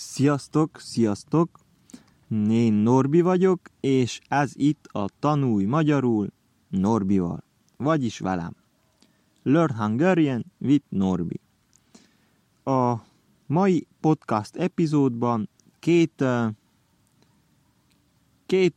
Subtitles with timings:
[0.00, 1.58] Sziasztok, sziasztok!
[2.48, 6.28] Én Norbi vagyok, és ez itt a Tanulj Magyarul
[6.68, 7.44] Norbival,
[7.76, 8.56] vagyis velem.
[9.42, 11.40] Learn Hungarian with Norbi.
[12.64, 12.94] A
[13.46, 15.48] mai podcast epizódban
[15.78, 16.24] két,
[18.46, 18.76] két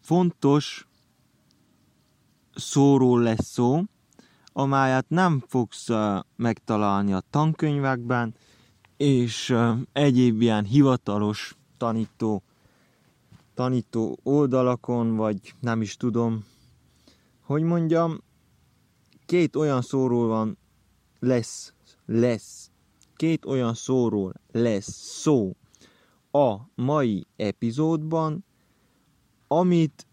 [0.00, 0.88] fontos
[2.54, 3.82] szóról lesz szó,
[4.52, 5.88] amelyet nem fogsz
[6.36, 8.34] megtalálni a tankönyvekben,
[9.02, 9.54] és
[9.92, 12.42] egyéb ilyen hivatalos tanító,
[13.54, 16.44] tanító oldalakon, vagy nem is tudom,
[17.40, 18.18] hogy mondjam,
[19.26, 20.58] két olyan szóról van,
[21.18, 21.74] lesz,
[22.06, 22.70] lesz,
[23.16, 25.56] két olyan szóról lesz szó
[26.30, 28.44] a mai epizódban,
[29.48, 30.06] amit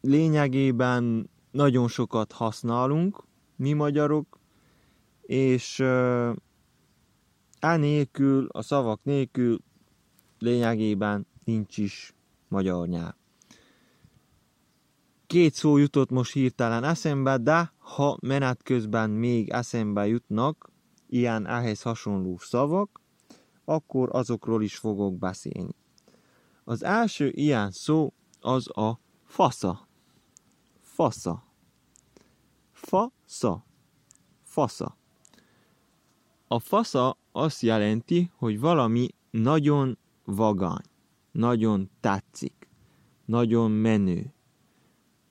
[0.00, 3.24] lényegében nagyon sokat használunk,
[3.56, 4.38] mi magyarok,
[5.22, 5.82] és
[7.66, 9.58] nélkül, a szavak nélkül
[10.38, 12.14] lényegében nincs is
[12.48, 13.14] magyar nyelv.
[15.26, 20.70] Két szó jutott most hirtelen eszembe, de ha menet közben még eszembe jutnak
[21.06, 23.00] ilyen ehhez hasonló szavak,
[23.64, 25.74] akkor azokról is fogok beszélni.
[26.64, 29.88] Az első ilyen szó az a fasza.
[30.80, 31.44] Fasza.
[32.72, 33.64] Fasza.
[34.42, 34.96] Fasza.
[36.52, 40.84] A fasza azt jelenti, hogy valami nagyon vagány,
[41.30, 42.68] nagyon tetszik,
[43.24, 44.32] nagyon menő,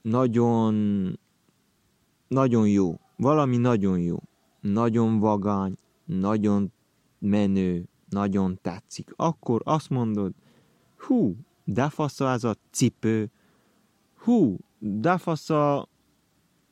[0.02, 0.73] nagyon,
[2.27, 4.17] nagyon jó, valami nagyon jó,
[4.59, 6.72] nagyon vagány, nagyon
[7.19, 9.14] menő, nagyon tetszik.
[9.16, 10.33] Akkor azt mondod,
[10.97, 13.31] hú, de fasza ez a cipő,
[14.16, 15.89] hú, de fasza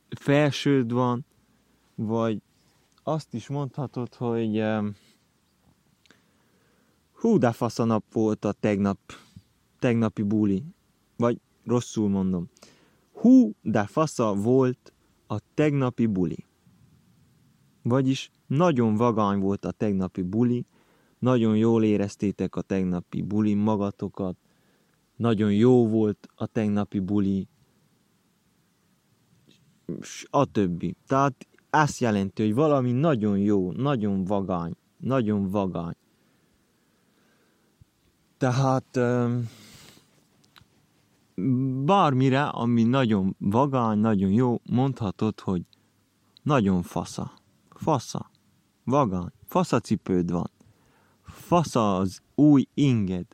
[0.10, 1.26] felsőd van,
[1.96, 2.42] vagy
[3.10, 4.64] azt is mondhatod, hogy
[7.12, 9.00] hú, de fasz a nap volt a tegnap,
[9.80, 10.64] tegnapi buli.
[11.18, 12.50] Vagy rosszul mondom.
[13.14, 14.94] Hú, de fasza volt
[15.28, 16.46] a tegnapi buli.
[17.82, 20.66] Vagyis nagyon vagány volt a tegnapi buli,
[21.20, 24.36] nagyon jól éreztétek a tegnapi buli magatokat,
[25.16, 27.48] nagyon jó volt a tegnapi buli,
[30.30, 30.96] a többi.
[31.08, 35.96] Tehát azt jelenti, hogy valami nagyon jó, nagyon vagány, nagyon vagány.
[38.38, 39.00] Tehát
[41.86, 45.66] bármire, ami nagyon vagány, nagyon jó, mondhatod, hogy
[46.44, 47.32] nagyon fasza.
[47.70, 48.30] Fasza.
[48.84, 49.32] Vagány.
[49.46, 50.50] Faszacipőd van.
[51.22, 53.26] Fasza az új inged.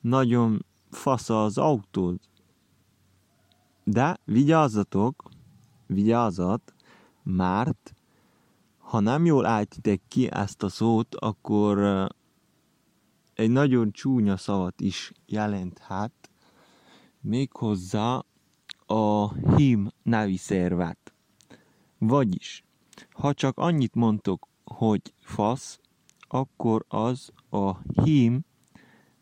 [0.00, 2.20] Nagyon fasza az autód.
[3.84, 5.28] De vigyázzatok,
[5.86, 6.74] vigyázat,
[7.28, 7.94] mert
[8.78, 12.06] ha nem jól álltitek ki ezt a szót, akkor
[13.34, 16.30] egy nagyon csúnya szavat is jelenthet,
[17.20, 18.24] méghozzá
[18.86, 21.12] a hím nevi szervet.
[21.98, 22.64] Vagyis,
[23.12, 25.80] ha csak annyit mondtok, hogy fasz,
[26.28, 28.40] akkor az a hím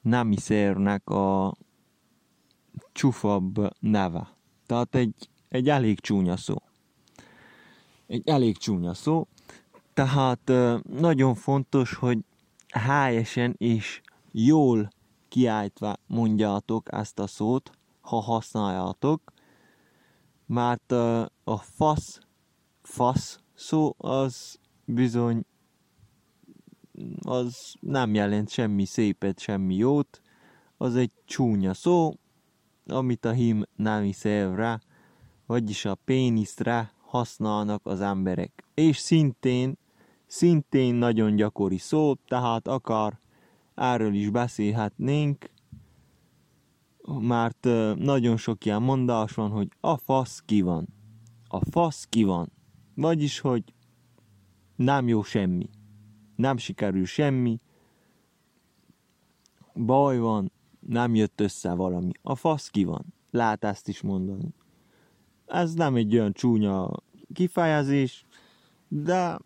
[0.00, 1.56] nemi szervnek a
[2.93, 4.37] csufabb neve.
[4.67, 6.56] Tehát egy, egy elég csúnya szó
[8.06, 9.27] egy elég csúnya szó,
[9.94, 10.53] tehát
[10.83, 12.19] nagyon fontos, hogy
[12.69, 14.00] helyesen és
[14.33, 14.89] jól
[15.28, 19.33] kiáltva mondjátok ezt a szót, ha használjátok,
[20.47, 20.93] mert
[21.44, 22.19] a fasz,
[22.83, 25.44] fasz szó az bizony
[27.23, 30.21] az nem jelent semmi szépet, semmi jót,
[30.77, 32.15] az egy csúnya szó,
[32.87, 34.81] amit a hím nemi szervre,
[35.47, 38.65] vagyis a péniszre használnak az emberek.
[38.75, 39.78] És szintén,
[40.27, 43.21] szintén nagyon gyakori szó, tehát akár
[43.75, 45.50] erről is beszélhetnénk,
[47.21, 50.89] mert nagyon sok ilyen mondás van, hogy a fasz ki van.
[51.49, 52.53] A fasz ki van.
[52.94, 53.62] Vagyis, hogy
[54.77, 55.69] nem jó semmi.
[56.37, 57.61] Nem sikerül semmi.
[59.75, 62.11] Baj van, nem jött össze valami.
[62.23, 63.05] A fasz ki van.
[63.31, 64.55] Lehet ezt is mondani.
[65.46, 66.90] Ez nem egy olyan csúnya
[67.32, 68.25] kifejezés,
[68.88, 69.38] de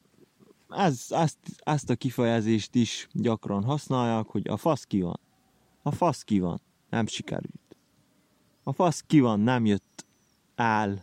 [0.68, 5.20] ez, ezt, ezt a kifejezést is gyakran használják, hogy a fasz ki van.
[5.82, 6.60] A fasz ki van,
[6.90, 7.76] nem sikerült.
[8.62, 10.06] A fasz ki van, nem jött
[10.54, 11.02] el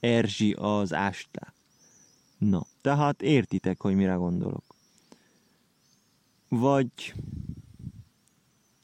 [0.00, 1.54] Erzsi az este.
[2.38, 4.64] Na, tehát értitek, hogy mire gondolok.
[6.48, 7.14] Vagy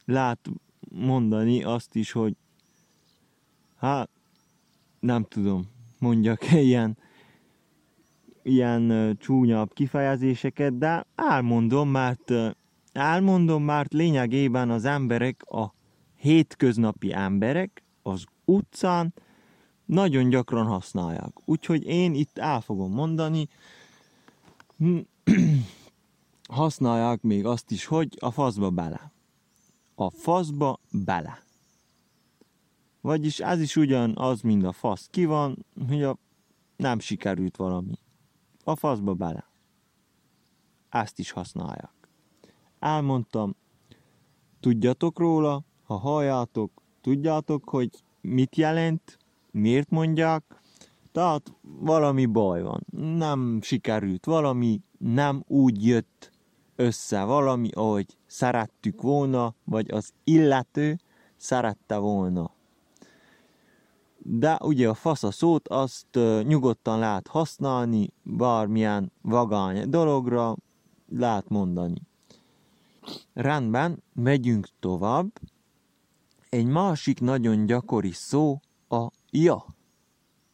[0.05, 0.49] lát
[0.89, 2.37] mondani azt is, hogy
[3.77, 4.11] hát
[5.03, 5.69] nem tudom,
[5.99, 6.97] mondjak ilyen
[8.43, 12.33] ilyen csúnyabb kifejezéseket, de elmondom, mert
[12.93, 15.75] elmondom, mert lényegében az emberek, a
[16.17, 19.15] hétköznapi emberek az utcán
[19.85, 21.33] nagyon gyakran használják.
[21.45, 23.49] Úgyhogy én itt el fogom mondani,
[26.49, 29.13] használják még azt is, hogy a faszba bele.
[29.95, 31.43] A faszba bele.
[33.03, 36.19] Vagyis ez is ugyan az, mint a fasz ki van, hogy a
[36.77, 37.99] nem sikerült valami.
[38.65, 39.51] A faszba bele.
[40.89, 41.93] Ezt is használják.
[42.79, 43.57] Elmondtam,
[44.61, 47.91] tudjatok róla, ha halljátok, tudjátok, hogy
[48.21, 49.19] mit jelent,
[49.51, 50.61] miért mondják,
[51.13, 56.31] tehát valami baj van, nem sikerült valami, nem úgy jött
[56.77, 60.99] össze valami, ahogy szerettük volna, vagy az illető
[61.37, 62.51] szerette volna.
[64.25, 70.57] De ugye a fasz a szót azt nyugodtan lehet használni, bármilyen vagány dologra
[71.09, 72.03] lehet mondani.
[73.33, 75.41] Rendben, megyünk tovább.
[76.49, 79.65] Egy másik nagyon gyakori szó a ja.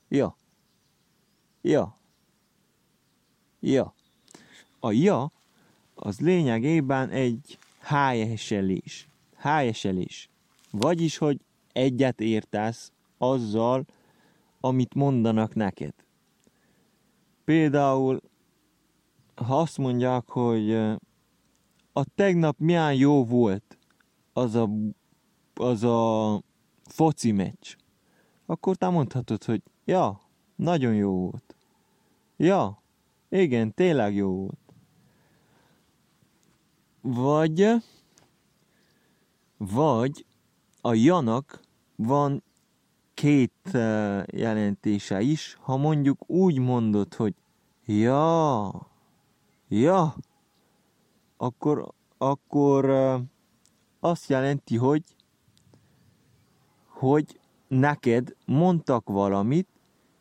[0.08, 0.36] Ja.
[1.62, 1.96] Ja.
[3.60, 3.94] Ja.
[4.80, 5.32] A ja
[5.94, 9.08] az lényegében egy hájeselés.
[9.36, 10.30] Hájeselés.
[10.70, 11.40] Vagyis, hogy
[11.72, 13.84] egyet értesz azzal,
[14.60, 15.94] amit mondanak neked.
[17.44, 18.20] Például,
[19.34, 20.72] ha azt mondják, hogy
[21.92, 23.78] a tegnap milyen jó volt
[24.32, 24.68] az a,
[25.54, 26.42] az a
[26.84, 27.76] foci meccs,
[28.46, 30.20] akkor te mondhatod, hogy ja,
[30.56, 31.56] nagyon jó volt.
[32.36, 32.82] Ja,
[33.28, 34.58] igen, tényleg jó volt.
[37.00, 37.82] Vagy,
[39.56, 40.26] vagy
[40.80, 41.60] a janak
[41.96, 42.42] van
[43.18, 43.78] két
[44.26, 47.34] jelentése is, ha mondjuk úgy mondod, hogy
[47.84, 48.70] ja,
[49.68, 50.14] ja,
[51.36, 52.90] akkor, akkor
[54.00, 55.02] azt jelenti, hogy
[56.86, 59.68] hogy neked mondtak valamit,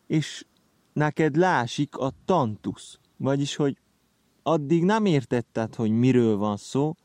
[0.07, 0.45] és
[0.93, 2.99] neked lásik a tantusz.
[3.17, 3.77] Vagyis, hogy
[4.43, 6.95] addig nem értetted, hogy miről van szó,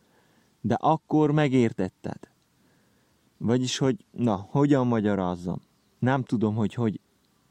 [0.61, 2.19] de akkor megértetted.
[3.39, 5.71] Vagyis, hogy na, hogyan magyarázzam?
[6.03, 7.01] Nem tudom, hogy hogy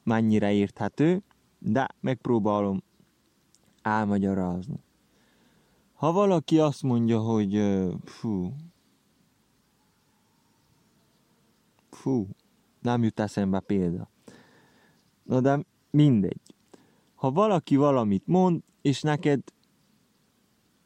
[0.04, 1.22] mennyire érthető,
[1.60, 2.84] de megpróbálom
[3.82, 4.80] elmagyarázni.
[5.94, 7.62] Ha valaki azt mondja, hogy
[8.04, 8.54] fú,
[11.90, 12.28] fú,
[12.82, 14.10] nem jut eszembe példa.
[15.24, 16.42] Na de mindegy.
[17.16, 19.42] Ha valaki valamit mond, és neked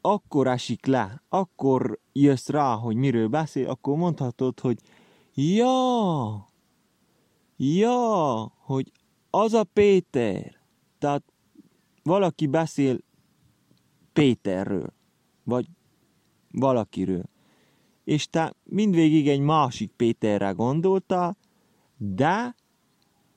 [0.00, 4.78] akkor esik le, akkor jössz rá, hogy miről beszél, akkor mondhatod, hogy
[5.34, 6.45] ja,
[7.56, 8.92] ja, hogy
[9.30, 10.60] az a Péter.
[10.98, 11.22] Tehát
[12.02, 12.98] valaki beszél
[14.12, 14.92] Péterről,
[15.44, 15.66] vagy
[16.50, 17.24] valakiről.
[18.04, 21.36] És te mindvégig egy másik Péterre gondoltál,
[21.96, 22.54] de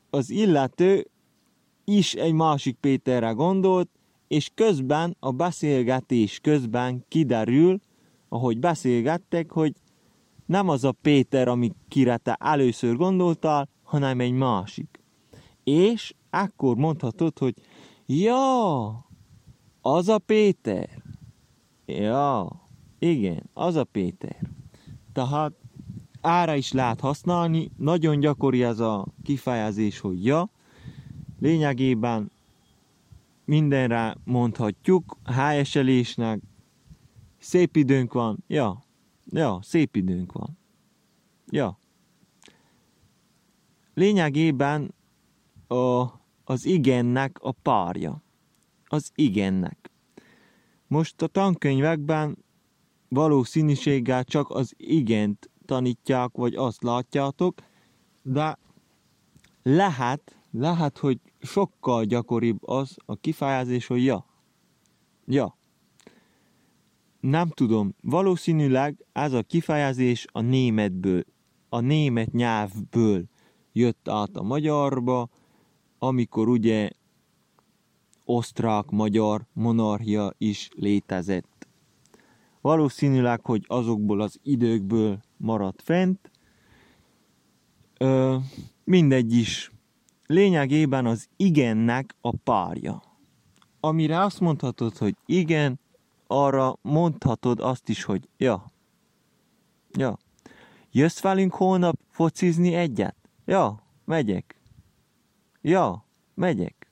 [0.10, 1.08] az illető
[1.84, 3.90] is egy másik Péterre gondolt,
[4.28, 7.80] és közben a beszélgetés közben kiderül,
[8.30, 9.74] ahogy beszélgettek, hogy
[10.46, 15.00] nem az a Péter, ami kire te először gondoltál, hanem egy másik.
[15.64, 17.54] És akkor mondhatod, hogy
[18.06, 18.88] ja,
[19.82, 21.04] az a Péter.
[21.86, 22.62] Ja,
[23.00, 24.40] igen, az a Péter.
[25.14, 25.54] Tehát
[26.22, 30.50] ára is lehet használni, nagyon gyakori ez a kifejezés, hogy ja.
[31.40, 32.32] Lényegében
[33.46, 36.42] mindenre mondhatjuk, hájeselésnek,
[37.38, 38.84] szép időnk van, ja,
[39.26, 40.58] ja, szép időnk van.
[41.52, 41.79] Ja.
[44.00, 44.94] Lényegében
[45.68, 46.06] a,
[46.44, 48.24] az igennek a párja.
[48.86, 49.92] Az igennek.
[50.88, 52.38] Most a tankönyvekben
[53.10, 57.62] valószínűséggel csak az igent tanítják, vagy azt látjátok,
[58.22, 58.58] de
[59.64, 64.26] lehet, lehet, hogy sokkal gyakoribb az a kifejezés, hogy ja.
[65.26, 65.58] Ja.
[67.20, 71.24] Nem tudom, valószínűleg ez a kifejezés a németből,
[71.70, 73.24] a német nyelvből
[73.72, 75.30] jött át a magyarba,
[76.00, 76.90] amikor ugye
[78.26, 81.68] osztrák-magyar monarchia is létezett.
[82.62, 86.32] Valószínűleg, hogy azokból az időkből maradt fent.
[87.98, 88.38] Ö,
[88.84, 89.72] mindegy is.
[90.26, 93.02] Lényegében az igennek a párja.
[93.80, 95.80] Amire azt mondhatod, hogy igen,
[96.28, 98.72] arra mondhatod azt is, hogy ja.
[99.92, 100.18] Ja.
[100.92, 103.19] Jössz velünk holnap focizni egyet?
[103.50, 104.60] Ja, megyek.
[105.62, 106.92] Ja, megyek.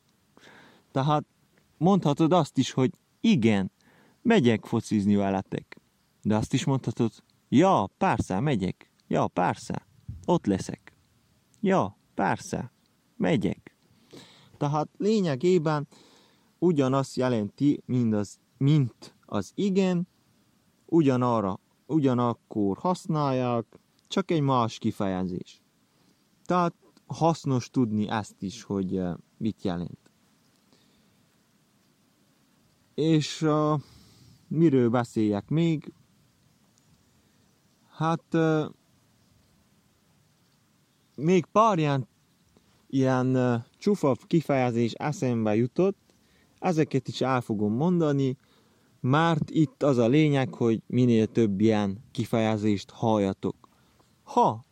[0.91, 1.25] Tehát
[1.77, 3.71] mondhatod azt is, hogy igen,
[4.21, 5.81] megyek focizni veletek.
[6.21, 7.11] De azt is mondhatod,
[7.49, 8.91] ja, persze, megyek.
[9.07, 9.87] Ja, persze,
[10.25, 10.93] ott leszek.
[11.61, 12.71] Ja, persze,
[13.15, 13.75] megyek.
[14.57, 15.87] Tehát lényegében
[16.59, 20.07] ugyanazt jelenti, mint az, mint az igen,
[20.85, 25.61] ugyanarra, ugyanakkor használják, csak egy más kifejezés.
[26.48, 26.74] Tehát
[27.08, 30.12] hasznos tudni ezt is, hogy eh, mit jelent.
[32.96, 33.80] És uh,
[34.48, 35.94] miről beszéljek még?
[37.89, 38.66] Hát uh,
[41.16, 42.08] még pár ilyen,
[42.88, 45.98] ilyen uh, csufabb kifejezés eszembe jutott,
[46.60, 48.38] ezeket is el fogom mondani,
[49.00, 53.56] mert itt az a lényeg, hogy minél több ilyen kifejezést halljatok.
[54.24, 54.66] Ha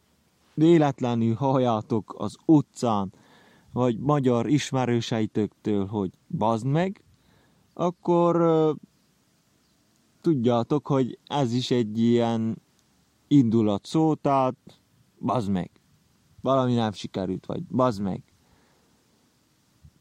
[0.56, 3.14] véletlenül halljátok az utcán,
[3.72, 7.04] vagy magyar ismerőseitöktől, hogy bazd meg,
[7.74, 8.36] akkor
[10.22, 12.62] tudjátok, hogy ez is egy ilyen
[13.28, 14.56] indulat szó, tehát
[15.20, 15.72] bazd meg.
[16.42, 18.24] Valami nem sikerült, vagy bazd meg.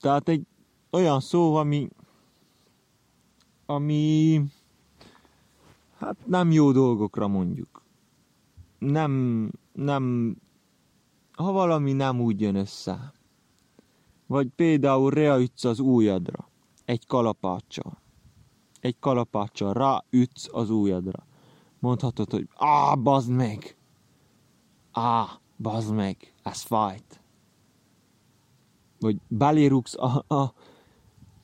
[0.00, 0.46] Tehát egy
[0.90, 1.88] olyan szó, ami
[3.66, 4.40] ami
[5.98, 7.82] hát nem jó dolgokra mondjuk.
[8.78, 10.36] Nem, nem,
[11.36, 13.12] ha valami nem úgy jön össze.
[14.26, 16.48] Vagy például reaütsz az újadra,
[16.84, 17.98] egy kalapáccsal.
[18.80, 21.26] Egy kalapáccsal ráütsz az újadra.
[21.78, 23.76] Mondhatod, hogy á, bazd meg!
[24.92, 27.20] Á, bazd meg, ez fájt.
[28.98, 30.52] Vagy belérugsz a, a,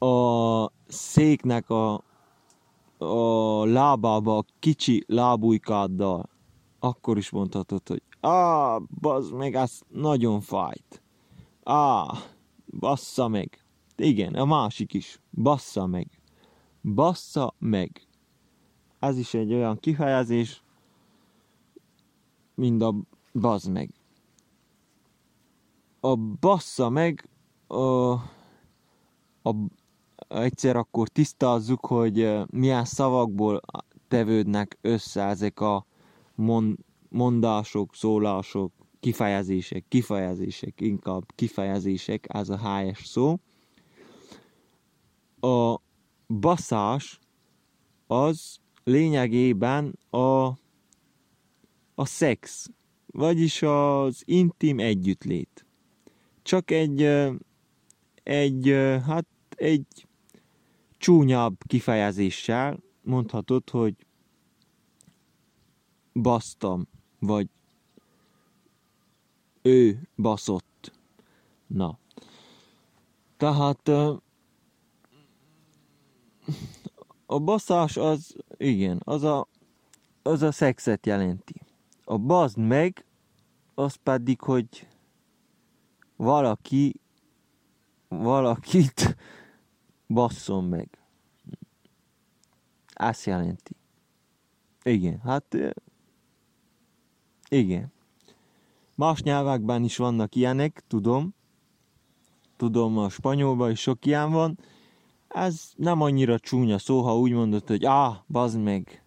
[0.06, 2.02] a széknek a
[3.00, 6.28] a lábába a kicsi lábújkáddal,
[6.78, 11.03] akkor is mondhatod, hogy á, bazd meg, ez nagyon fájt.
[11.65, 12.05] Á,
[12.79, 13.65] bassza meg.
[13.97, 15.21] Igen, a másik is.
[15.31, 16.09] Bassza meg.
[16.95, 18.07] Bassza meg.
[18.99, 20.62] Ez is egy olyan kifejezés,
[22.55, 22.95] mint a
[23.33, 23.91] bazd meg.
[26.00, 27.29] A bassza meg
[27.67, 28.11] a,
[29.43, 29.55] a
[30.29, 33.61] egyszer akkor tisztázzuk, hogy milyen szavakból
[34.09, 35.87] tevődnek össze ezek a
[37.11, 43.38] mondások, szólások, kifejezések, kifejezések, inkább kifejezések, ez a helyes szó.
[45.40, 45.81] A
[46.29, 47.19] baszás
[48.07, 50.47] az lényegében a,
[51.95, 52.71] a szex,
[53.07, 55.67] vagyis az intim együttlét.
[56.43, 57.02] Csak egy,
[58.23, 58.69] egy,
[59.07, 59.26] hát
[59.57, 60.07] egy
[60.99, 63.95] csúnyabb kifejezéssel mondhatod, hogy
[66.12, 66.88] basztam,
[67.21, 67.49] vagy
[69.62, 70.93] ő baszott.
[71.67, 71.99] Na.
[73.37, 73.89] Tehát
[77.27, 79.49] a baszás az, igen, az a,
[80.23, 81.61] az a szexet jelenti.
[82.05, 83.05] A bazd meg,
[83.75, 84.89] az pedig, hogy
[86.17, 87.00] valaki
[88.11, 89.17] valakit
[90.09, 90.99] basszon meg.
[92.93, 93.77] Azt jelenti.
[94.83, 95.57] Igen, hát
[97.50, 97.92] igen.
[98.95, 101.35] Más nyelvekben is vannak ilyenek, tudom.
[102.57, 104.59] Tudom, a spanyolban is sok ilyen van.
[105.28, 109.04] Ez nem annyira csúnya szó, ha úgy mondod, hogy ah, bazd meg.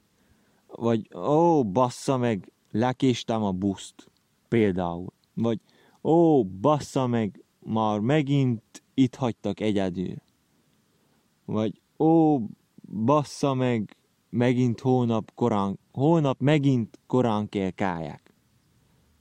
[0.67, 4.11] Vagy ó, bassza meg, lekéstem a buszt.
[4.47, 5.13] Például.
[5.33, 5.59] Vagy
[6.03, 10.15] ó, bassza meg, már megint itt hagytak egyedül.
[11.45, 12.39] Vagy ó,
[12.89, 13.97] bassza meg,
[14.29, 18.22] megint hónap korán, hónap megint korán kell káják.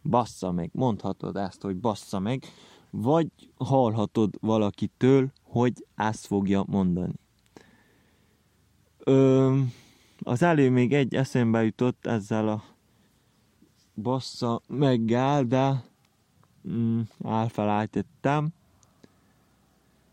[0.03, 2.45] Bassza meg, mondhatod ezt, hogy bassza meg,
[2.91, 7.15] vagy hallhatod valakitől, hogy ezt fogja mondani.
[8.99, 9.59] Ö,
[10.19, 12.63] az elő még egy eszembe jutott ezzel a
[13.95, 15.85] bassza meggel, de
[16.69, 18.49] mm, elfelejtettem.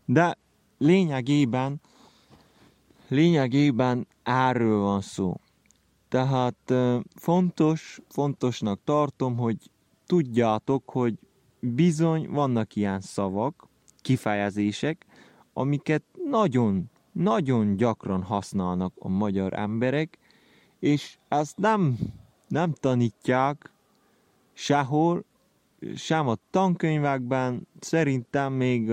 [0.04, 0.38] De
[0.78, 1.80] lényegében
[3.10, 5.40] lényegében erről van szó.
[6.08, 6.72] Tehát
[7.14, 9.70] fontos, fontosnak tartom, hogy
[10.10, 11.14] tudjátok, hogy
[11.60, 13.68] bizony vannak ilyen szavak,
[14.00, 15.06] kifejezések,
[15.52, 20.18] amiket nagyon, nagyon gyakran használnak a magyar emberek,
[20.78, 21.98] és ezt nem,
[22.48, 23.72] nem tanítják
[24.52, 25.24] sehol,
[25.94, 28.92] sem a tankönyvekben, szerintem még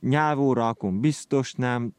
[0.00, 1.94] nyelvórákon biztos nem,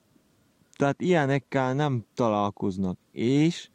[0.76, 2.98] tehát ilyenekkel nem találkoznak.
[3.12, 3.70] És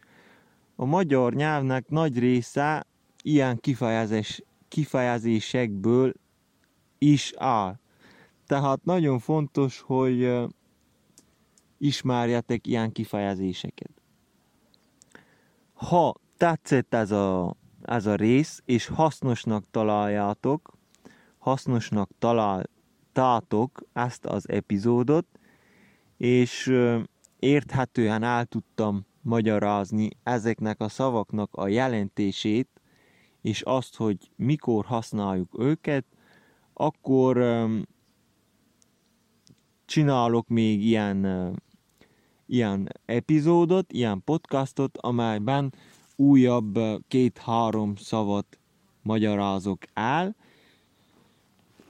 [0.76, 2.86] a magyar nyelvnek nagy része
[3.22, 6.12] ilyen kifejezés, kifejezésekből
[6.98, 7.78] is áll.
[8.46, 10.32] Tehát nagyon fontos, hogy
[11.78, 13.90] ismerjetek ilyen kifejezéseket.
[15.72, 20.72] Ha tetszett ez a, ez a rész, és hasznosnak találjátok,
[21.38, 25.26] hasznosnak találtátok ezt az epizódot,
[26.16, 26.72] és
[27.38, 32.68] érthetően el tudtam magyarázni ezeknek a szavaknak a jelentését,
[33.40, 36.04] és azt, hogy mikor használjuk őket,
[36.72, 37.66] akkor
[39.84, 41.26] csinálok még ilyen,
[42.46, 45.72] ilyen epizódot, ilyen podcastot, amelyben
[46.16, 48.58] újabb két-három szavat
[49.02, 50.36] magyarázok el,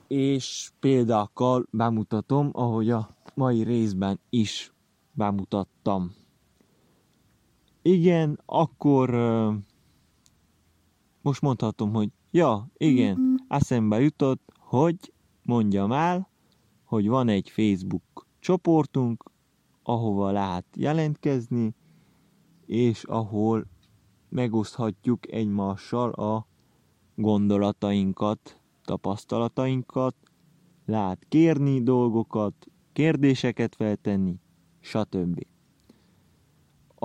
[0.09, 4.73] és példákkal bemutatom, ahogy a mai részben is
[5.13, 6.22] bemutattam.
[7.83, 9.11] Igen, akkor
[11.23, 15.13] most mondhatom, hogy ja, igen, eszembe jutott, hogy
[15.43, 16.29] mondjam el,
[16.85, 19.31] hogy van egy Facebook csoportunk,
[19.83, 21.75] ahova lehet jelentkezni,
[22.67, 23.67] és ahol
[24.29, 26.47] megoszthatjuk egymással a
[27.15, 30.15] gondolatainkat, tapasztalatainkat,
[30.87, 34.41] lehet kérni dolgokat, kérdéseket feltenni,
[34.81, 35.52] stb.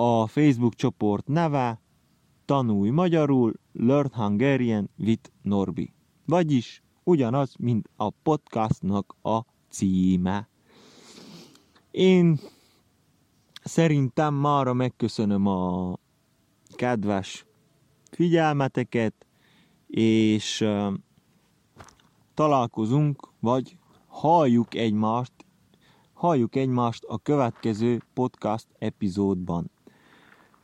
[0.00, 1.80] A Facebook csoport neve
[2.44, 5.92] Tanulj magyarul, Learn Hungarian with Norbi.
[6.26, 10.48] Vagyis ugyanaz, mint a podcastnak a címe.
[11.90, 12.38] Én
[13.64, 15.96] szerintem mára megköszönöm a
[16.76, 17.46] kedves
[18.10, 19.26] figyelmeteket,
[19.86, 20.68] és
[22.34, 23.76] találkozunk, vagy
[24.06, 25.32] halljuk egymást,
[26.12, 29.70] halljuk egymást a következő podcast epizódban.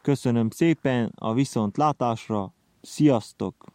[0.04, 3.73] Köszönöm szépen a viszontlátásra, sziasztok!